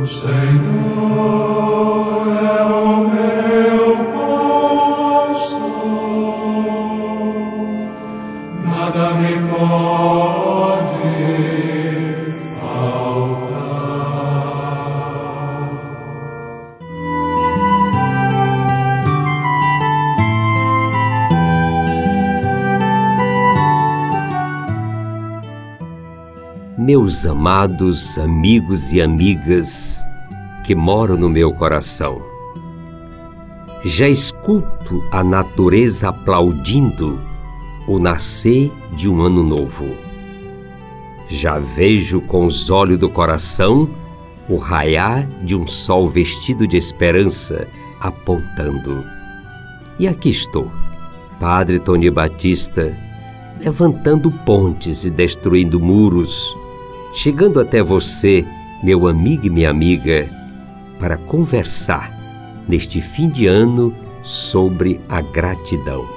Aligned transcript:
O 0.00 0.06
Senhor 0.06 0.30
é 2.56 2.59
Meus 26.78 27.26
amados 27.26 28.16
amigos 28.16 28.92
e 28.92 29.02
amigas 29.02 30.06
que 30.64 30.72
moram 30.72 31.16
no 31.16 31.28
meu 31.28 31.52
coração, 31.52 32.22
já 33.84 34.08
escuto 34.08 35.04
a 35.10 35.24
natureza 35.24 36.10
aplaudindo 36.10 37.20
o 37.88 37.98
nascer 37.98 38.72
de 38.92 39.08
um 39.08 39.20
ano 39.20 39.42
novo. 39.42 39.84
Já 41.28 41.58
vejo 41.58 42.20
com 42.20 42.46
os 42.46 42.70
olhos 42.70 42.98
do 42.98 43.10
coração 43.10 43.90
o 44.48 44.56
raiar 44.56 45.26
de 45.42 45.56
um 45.56 45.66
sol 45.66 46.08
vestido 46.08 46.68
de 46.68 46.76
esperança 46.76 47.66
apontando. 48.00 49.04
E 49.98 50.06
aqui 50.06 50.30
estou, 50.30 50.70
Padre 51.40 51.80
Tony 51.80 52.10
Batista, 52.10 52.96
levantando 53.62 54.30
pontes 54.30 55.04
e 55.04 55.10
destruindo 55.10 55.78
muros, 55.78 56.56
chegando 57.12 57.60
até 57.60 57.82
você, 57.82 58.44
meu 58.82 59.06
amigo 59.06 59.46
e 59.46 59.50
minha 59.50 59.70
amiga, 59.70 60.28
para 60.98 61.16
conversar 61.16 62.18
neste 62.66 63.00
fim 63.00 63.28
de 63.28 63.46
ano 63.46 63.94
sobre 64.22 65.00
a 65.08 65.20
gratidão. 65.20 66.08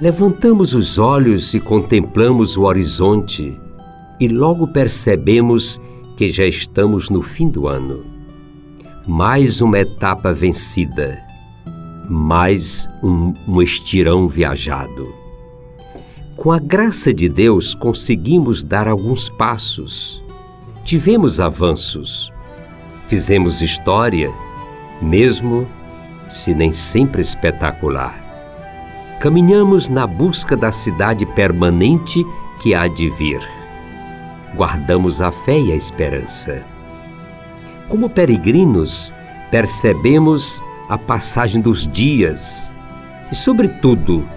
Levantamos 0.00 0.74
os 0.74 0.98
olhos 0.98 1.54
e 1.54 1.60
contemplamos 1.60 2.56
o 2.56 2.64
horizonte 2.64 3.58
e 4.20 4.28
logo 4.28 4.66
percebemos 4.66 5.80
que 6.16 6.28
já 6.28 6.44
estamos 6.44 7.08
no 7.08 7.22
fim 7.22 7.48
do 7.48 7.68
ano. 7.68 8.04
Mais 9.06 9.60
uma 9.60 9.78
etapa 9.78 10.32
vencida, 10.32 11.22
mais 12.08 12.88
um, 13.02 13.32
um 13.46 13.62
estirão 13.62 14.28
viajado. 14.28 15.25
Com 16.36 16.52
a 16.52 16.58
graça 16.58 17.14
de 17.14 17.30
Deus, 17.30 17.74
conseguimos 17.74 18.62
dar 18.62 18.86
alguns 18.86 19.26
passos. 19.26 20.22
Tivemos 20.84 21.40
avanços. 21.40 22.30
Fizemos 23.06 23.62
história, 23.62 24.30
mesmo 25.00 25.66
se 26.28 26.54
nem 26.54 26.72
sempre 26.72 27.22
espetacular. 27.22 28.22
Caminhamos 29.18 29.88
na 29.88 30.06
busca 30.06 30.54
da 30.54 30.70
cidade 30.70 31.24
permanente 31.24 32.22
que 32.60 32.74
há 32.74 32.86
de 32.86 33.08
vir. 33.08 33.40
Guardamos 34.54 35.22
a 35.22 35.32
fé 35.32 35.58
e 35.58 35.72
a 35.72 35.74
esperança. 35.74 36.62
Como 37.88 38.10
peregrinos, 38.10 39.10
percebemos 39.50 40.62
a 40.86 40.98
passagem 40.98 41.62
dos 41.62 41.88
dias 41.88 42.70
e, 43.32 43.34
sobretudo, 43.34 44.35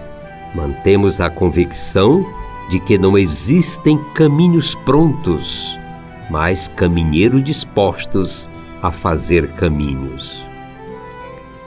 mantemos 0.54 1.20
a 1.20 1.30
convicção 1.30 2.26
de 2.68 2.78
que 2.78 2.96
não 2.96 3.18
existem 3.18 3.98
caminhos 4.14 4.74
prontos, 4.74 5.78
mas 6.30 6.68
caminheiros 6.68 7.42
dispostos 7.42 8.48
a 8.82 8.92
fazer 8.92 9.52
caminhos. 9.52 10.48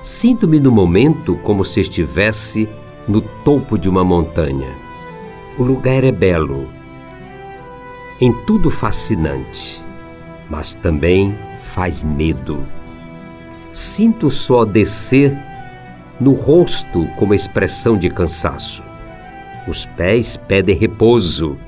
Sinto-me 0.02 0.60
no 0.60 0.72
momento 0.72 1.36
como 1.38 1.64
se 1.64 1.82
estivesse 1.82 2.68
no 3.08 3.22
topo 3.22 3.78
de 3.78 3.90
uma 3.90 4.04
montanha. 4.04 4.70
O 5.58 5.64
lugar 5.64 6.04
é 6.04 6.12
belo, 6.12 6.68
em 8.20 8.34
tudo 8.46 8.72
fascinante, 8.72 9.84
mas 10.50 10.74
também 10.74 11.38
faz 11.60 12.04
medo. 12.04 12.64
Sinto 13.72 14.30
só 14.32 14.66
descer 14.66 15.38
no 16.24 16.32
rosto 16.32 17.06
como 17.18 17.34
expressão 17.34 17.98
de 17.98 18.10
cansaço. 18.10 18.82
Os 19.68 19.86
pés 19.86 20.38
pedem 20.38 20.74
repouso 20.74 21.60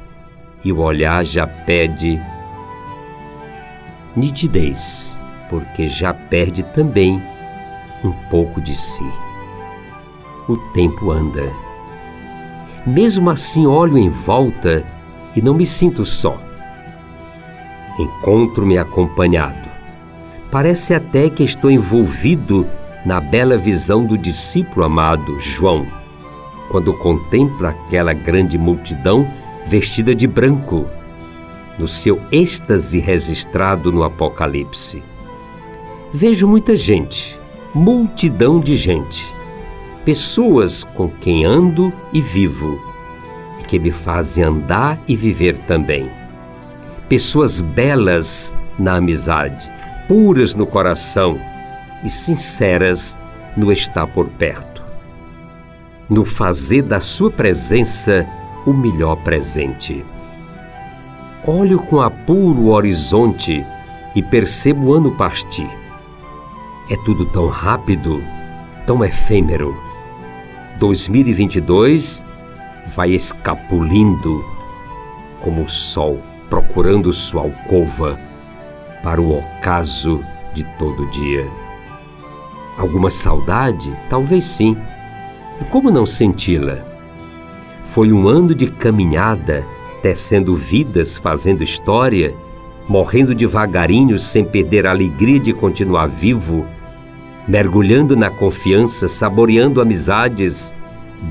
e 0.64 0.72
o 0.72 0.80
olhar 0.80 1.26
já 1.26 1.46
pede 1.46 2.22
nitidez, 4.16 5.22
porque 5.50 5.90
já 5.90 6.14
perde 6.14 6.64
também 6.64 7.22
um 8.02 8.14
pouco 8.30 8.62
de 8.62 8.74
si. 8.74 9.04
O 10.48 10.56
tempo 10.72 11.12
anda. 11.12 11.52
Mesmo 12.88 13.30
assim, 13.30 13.68
olho 13.68 13.98
em 13.98 14.10
volta 14.10 14.86
e 15.36 15.42
não 15.42 15.54
me 15.54 15.66
sinto 15.66 16.06
só. 16.06 16.38
Encontro-me 18.00 18.78
acompanhado. 18.78 19.70
Parece 20.50 20.94
até 20.94 21.30
que 21.30 21.44
estou 21.44 21.70
envolvido 21.70 22.66
na 23.06 23.22
bela 23.22 23.56
visão 23.56 24.04
do 24.04 24.18
discípulo 24.18 24.84
amado 24.84 25.40
João, 25.40 25.86
quando 26.70 26.92
contempla 26.94 27.70
aquela 27.70 28.14
grande 28.14 28.58
multidão 28.58 29.32
vestida 29.68 30.16
de 30.16 30.26
branco, 30.26 30.88
no 31.78 31.88
seu 31.88 32.20
êxtase 32.32 33.00
registrado 33.00 33.92
no 33.92 34.04
Apocalipse. 34.04 35.04
Vejo 36.12 36.48
muita 36.48 36.76
gente, 36.76 37.40
multidão 37.74 38.60
de 38.60 38.76
gente, 38.76 39.36
pessoas 40.04 40.84
com 40.84 41.08
quem 41.10 41.46
ando 41.46 41.94
e 42.12 42.22
vivo, 42.22 42.82
e 43.60 43.64
que 43.66 43.78
me 43.78 43.92
fazem 43.92 44.44
andar 44.44 45.00
e 45.08 45.16
viver 45.16 45.58
também. 45.60 46.10
Pessoas 47.08 47.62
belas 47.62 48.58
na 48.80 48.96
amizade, 48.96 49.72
puras 50.08 50.56
no 50.56 50.66
coração 50.66 51.40
e 52.06 52.10
sinceras 52.10 53.18
no 53.58 53.72
estar 53.72 54.06
por 54.06 54.30
perto. 54.30 54.86
No 56.08 56.24
fazer 56.24 56.84
da 56.84 57.00
sua 57.00 57.32
presença 57.32 58.26
o 58.66 58.72
melhor 58.72 59.16
presente. 59.18 60.06
Olho 61.46 61.80
com 61.80 62.00
apuro 62.00 62.62
o 62.62 62.70
horizonte 62.70 63.66
e 64.16 64.22
percebo 64.22 64.88
o 64.88 64.94
ano 64.94 65.12
partir. 65.16 65.70
É 66.90 66.96
tudo 66.98 67.26
tão 67.26 67.48
rápido, 67.48 68.24
tão 68.86 69.04
efêmero. 69.04 69.76
2022 70.80 72.24
vai 72.88 73.12
escapulindo 73.12 74.46
como 75.42 75.64
o 75.64 75.68
sol 75.68 76.22
procurando 76.50 77.12
sua 77.12 77.42
alcova 77.42 78.20
para 79.02 79.22
o 79.22 79.40
ocaso 79.40 80.24
de 80.54 80.64
todo 80.78 81.10
dia. 81.10 81.65
Alguma 82.78 83.10
saudade? 83.10 83.96
Talvez 84.10 84.46
sim. 84.46 84.78
E 85.62 85.64
como 85.66 85.90
não 85.90 86.06
senti-la? 86.06 86.80
Foi 87.86 88.12
um 88.12 88.28
ano 88.28 88.54
de 88.54 88.68
caminhada, 88.68 89.66
tecendo 90.02 90.54
vidas, 90.56 91.18
fazendo 91.18 91.64
história, 91.64 92.36
morrendo 92.88 93.34
devagarinho 93.34 94.20
sem 94.20 94.44
perder 94.44 94.86
a 94.86 94.92
alegria 94.92 95.40
de 95.40 95.54
continuar 95.54 96.08
vivo, 96.08 96.66
mergulhando 97.48 98.16
na 98.16 98.30
confiança, 98.30 99.08
saboreando 99.08 99.80
amizades, 99.80 100.74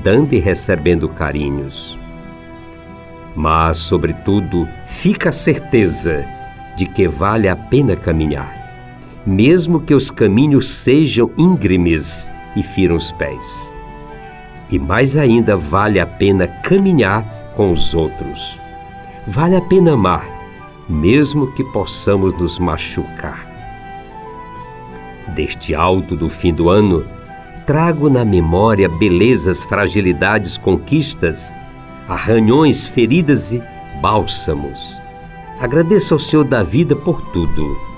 dando 0.03 0.33
e 0.33 0.39
recebendo 0.39 1.07
carinhos. 1.07 1.99
Mas, 3.35 3.77
sobretudo, 3.77 4.67
fica 4.85 5.29
a 5.29 5.33
certeza 5.33 6.25
de 6.75 6.85
que 6.87 7.07
vale 7.07 7.47
a 7.47 7.55
pena 7.55 7.95
caminhar 7.95 8.64
mesmo 9.25 9.79
que 9.79 9.95
os 9.95 10.11
caminhos 10.11 10.69
sejam 10.69 11.31
íngremes 11.37 12.29
e 12.55 12.61
firam 12.61 12.95
os 12.95 13.11
pés. 13.11 13.75
E 14.69 14.77
mais 14.77 15.17
ainda 15.17 15.57
vale 15.57 15.99
a 15.99 16.05
pena 16.05 16.47
caminhar 16.47 17.23
com 17.55 17.71
os 17.71 17.95
outros. 17.95 18.59
Vale 19.27 19.55
a 19.55 19.61
pena 19.61 19.93
amar, 19.93 20.27
mesmo 20.87 21.51
que 21.53 21.63
possamos 21.63 22.33
nos 22.37 22.59
machucar. 22.59 23.51
Deste 25.33 25.73
alto 25.73 26.15
do 26.15 26.29
fim 26.29 26.53
do 26.53 26.69
ano, 26.69 27.05
trago 27.65 28.09
na 28.09 28.23
memória 28.23 28.87
belezas, 28.87 29.63
fragilidades, 29.63 30.57
conquistas, 30.57 31.53
arranhões, 32.07 32.85
feridas 32.85 33.51
e 33.51 33.63
bálsamos. 34.01 35.01
Agradeço 35.59 36.13
ao 36.13 36.19
Senhor 36.19 36.43
da 36.43 36.61
vida 36.61 36.95
por 36.95 37.21
tudo 37.31 37.94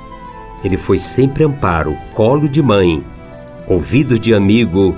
ele 0.67 0.75
foi 0.75 0.99
sempre 0.99 1.45
amparo, 1.45 1.97
colo 2.13 2.47
de 2.47 2.61
mãe, 2.61 3.01
ouvido 3.65 4.19
de 4.19 4.33
amigo 4.33 4.97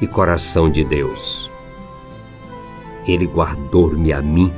e 0.00 0.06
coração 0.06 0.70
de 0.70 0.82
Deus. 0.82 1.50
Ele 3.06 3.26
guardou-me 3.26 4.14
a 4.14 4.22
mim 4.22 4.50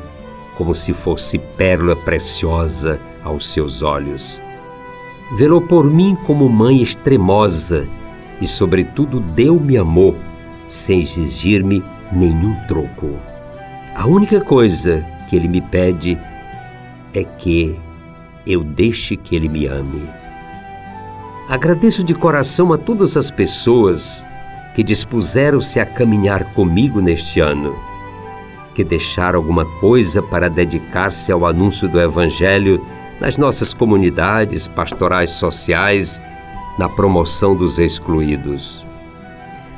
como 0.57 0.73
se 0.73 0.93
fosse 0.93 1.37
pérola 1.37 1.97
preciosa 1.97 3.01
aos 3.25 3.53
seus 3.53 3.83
olhos. 3.83 4.41
Velou 5.37 5.61
por 5.61 5.91
mim 5.91 6.17
como 6.25 6.49
mãe 6.49 6.81
extremosa 6.81 7.89
e, 8.41 8.47
sobretudo, 8.47 9.19
deu-me 9.19 9.77
amor 9.77 10.15
sem 10.69 11.01
exigir-me 11.01 11.83
nenhum 12.13 12.55
troco. 12.69 13.19
A 13.97 14.07
única 14.07 14.41
coisa 14.41 15.05
que 15.29 15.35
ele 15.35 15.49
me 15.49 15.61
pede 15.61 16.17
é 17.13 17.25
que 17.25 17.77
eu 18.47 18.63
deixe 18.63 19.17
que 19.17 19.35
ele 19.35 19.49
me 19.49 19.67
ame. 19.67 20.22
Agradeço 21.49 22.05
de 22.05 22.15
coração 22.15 22.73
a 22.73 22.79
todas 22.79 23.17
as 23.17 23.31
pessoas 23.31 24.25
que 24.75 24.83
dispuseram-se 24.83 25.81
a 25.81 25.85
caminhar 25.85 26.55
comigo 26.55 27.01
neste 27.01 27.41
ano, 27.41 27.77
que 28.75 28.85
deixaram 28.85 29.39
alguma 29.39 29.65
coisa 29.81 30.23
para 30.23 30.49
dedicar-se 30.49 31.33
ao 31.33 31.45
anúncio 31.45 31.89
do 31.89 32.01
Evangelho 32.01 32.81
nas 33.21 33.37
nossas 33.37 33.75
comunidades 33.75 34.67
pastorais 34.69 35.31
sociais, 35.31 36.23
na 36.79 36.89
promoção 36.89 37.55
dos 37.55 37.79
excluídos. 37.79 38.87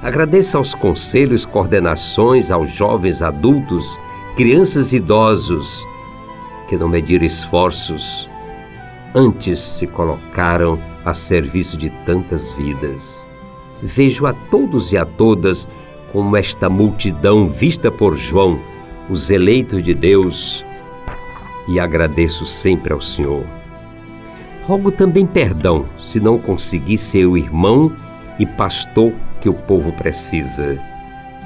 Agradeço 0.02 0.58
aos 0.58 0.74
conselhos, 0.74 1.46
coordenações, 1.46 2.50
aos 2.50 2.70
jovens 2.70 3.22
adultos, 3.22 3.98
crianças 4.36 4.92
e 4.92 4.96
idosos 4.96 5.84
que 6.68 6.76
não 6.76 6.88
mediram 6.88 7.24
esforços, 7.24 8.28
antes 9.14 9.60
se 9.60 9.86
colocaram 9.86 10.78
a 11.04 11.14
serviço 11.14 11.76
de 11.76 11.90
tantas 12.04 12.50
vidas. 12.52 13.26
Vejo 13.82 14.26
a 14.26 14.32
todos 14.32 14.92
e 14.92 14.96
a 14.96 15.04
todas 15.04 15.68
como 16.12 16.36
esta 16.36 16.68
multidão 16.68 17.48
vista 17.48 17.90
por 17.90 18.16
João, 18.16 18.58
os 19.08 19.30
eleitos 19.30 19.82
de 19.82 19.94
Deus, 19.94 20.64
e 21.68 21.78
agradeço 21.78 22.44
sempre 22.44 22.92
ao 22.92 23.00
Senhor. 23.00 23.44
Rogo 24.66 24.90
também 24.90 25.26
perdão 25.26 25.84
se 25.98 26.18
não 26.18 26.38
consegui 26.38 26.96
ser 26.96 27.26
o 27.26 27.36
irmão 27.36 27.94
e 28.38 28.46
pastor 28.46 29.12
que 29.40 29.48
o 29.48 29.54
povo 29.54 29.92
precisa. 29.92 30.80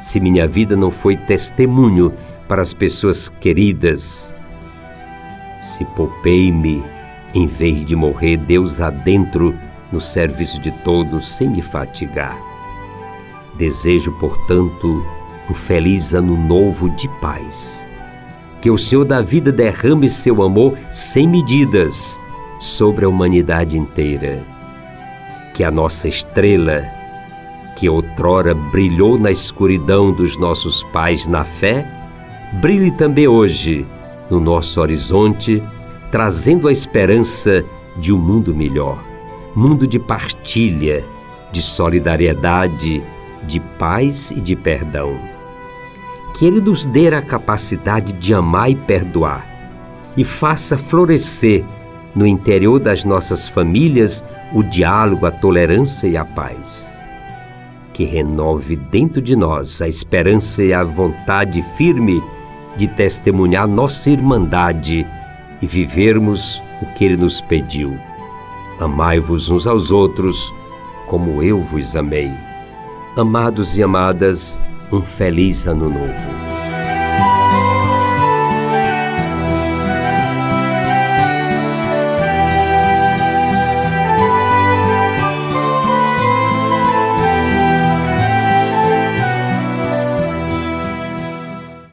Se 0.00 0.20
minha 0.20 0.46
vida 0.46 0.76
não 0.76 0.90
foi 0.90 1.16
testemunho 1.16 2.14
para 2.46 2.62
as 2.62 2.72
pessoas 2.72 3.28
queridas, 3.28 4.32
se 5.60 5.84
poupei-me 5.96 6.84
em 7.34 7.46
vez 7.46 7.84
de 7.84 7.94
morrer 7.94 8.36
Deus 8.36 8.80
adentro 8.80 9.54
no 9.92 10.00
serviço 10.00 10.60
de 10.60 10.70
todos 10.70 11.28
sem 11.28 11.48
me 11.48 11.62
fatigar. 11.62 12.38
Desejo, 13.56 14.12
portanto, 14.12 15.04
um 15.50 15.54
feliz 15.54 16.14
ano 16.14 16.36
novo 16.36 16.90
de 16.90 17.08
paz. 17.20 17.88
Que 18.60 18.70
o 18.70 18.78
Senhor 18.78 19.04
da 19.04 19.22
vida 19.22 19.50
derrame 19.52 20.08
seu 20.08 20.42
amor 20.42 20.76
sem 20.90 21.28
medidas 21.28 22.20
sobre 22.58 23.04
a 23.04 23.08
humanidade 23.08 23.78
inteira. 23.78 24.44
Que 25.54 25.64
a 25.64 25.70
nossa 25.70 26.08
estrela, 26.08 26.84
que 27.76 27.88
outrora 27.88 28.54
brilhou 28.54 29.18
na 29.18 29.30
escuridão 29.30 30.12
dos 30.12 30.36
nossos 30.36 30.82
pais 30.84 31.26
na 31.26 31.44
fé, 31.44 31.86
brilhe 32.60 32.90
também 32.90 33.28
hoje 33.28 33.86
no 34.30 34.40
nosso 34.40 34.80
horizonte, 34.80 35.62
trazendo 36.10 36.68
a 36.68 36.72
esperança 36.72 37.64
de 37.96 38.12
um 38.12 38.18
mundo 38.18 38.54
melhor 38.54 39.08
mundo 39.58 39.88
de 39.88 39.98
partilha, 39.98 41.04
de 41.50 41.60
solidariedade, 41.60 43.02
de 43.44 43.58
paz 43.78 44.30
e 44.30 44.40
de 44.40 44.54
perdão. 44.54 45.18
Que 46.34 46.46
Ele 46.46 46.60
nos 46.60 46.84
dê 46.84 47.08
a 47.08 47.20
capacidade 47.20 48.12
de 48.12 48.32
amar 48.32 48.70
e 48.70 48.76
perdoar 48.76 49.44
e 50.16 50.22
faça 50.22 50.78
florescer 50.78 51.64
no 52.14 52.24
interior 52.24 52.78
das 52.78 53.04
nossas 53.04 53.48
famílias 53.48 54.24
o 54.52 54.62
diálogo, 54.62 55.26
a 55.26 55.30
tolerância 55.30 56.06
e 56.06 56.16
a 56.16 56.24
paz. 56.24 57.00
Que 57.92 58.04
renove 58.04 58.76
dentro 58.76 59.20
de 59.20 59.34
nós 59.34 59.82
a 59.82 59.88
esperança 59.88 60.62
e 60.62 60.72
a 60.72 60.84
vontade 60.84 61.62
firme 61.76 62.22
de 62.76 62.86
testemunhar 62.86 63.66
nossa 63.66 64.08
irmandade 64.08 65.04
e 65.60 65.66
vivermos 65.66 66.62
o 66.82 66.86
que 66.94 67.04
Ele 67.04 67.16
nos 67.16 67.40
pediu 67.40 67.98
Amai-vos 68.78 69.50
uns 69.50 69.66
aos 69.66 69.90
outros, 69.90 70.54
como 71.08 71.42
eu 71.42 71.60
vos 71.64 71.96
amei. 71.96 72.30
Amados 73.16 73.76
e 73.76 73.82
amadas, 73.82 74.60
um 74.92 75.02
feliz 75.02 75.66
Ano 75.66 75.88
Novo. 75.90 76.57